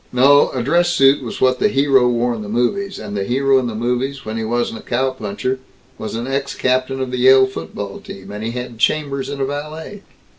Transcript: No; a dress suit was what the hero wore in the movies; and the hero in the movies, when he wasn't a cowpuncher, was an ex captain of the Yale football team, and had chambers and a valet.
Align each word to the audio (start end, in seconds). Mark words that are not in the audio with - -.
No; 0.11 0.49
a 0.49 0.63
dress 0.63 0.89
suit 0.89 1.21
was 1.21 1.39
what 1.39 1.59
the 1.59 1.67
hero 1.67 2.07
wore 2.09 2.33
in 2.33 2.41
the 2.41 2.49
movies; 2.49 2.97
and 2.97 3.15
the 3.15 3.23
hero 3.23 3.59
in 3.59 3.67
the 3.67 3.75
movies, 3.75 4.25
when 4.25 4.35
he 4.35 4.43
wasn't 4.43 4.79
a 4.79 4.81
cowpuncher, 4.81 5.59
was 5.99 6.15
an 6.15 6.25
ex 6.25 6.55
captain 6.55 6.99
of 6.99 7.11
the 7.11 7.19
Yale 7.19 7.45
football 7.45 7.99
team, 7.99 8.31
and 8.31 8.43
had 8.45 8.79
chambers 8.79 9.29
and 9.29 9.39
a 9.39 9.45
valet. 9.45 10.01